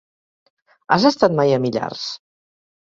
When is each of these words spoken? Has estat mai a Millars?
Has 0.97 1.07
estat 1.11 1.37
mai 1.43 1.55
a 1.59 1.63
Millars? 1.69 2.11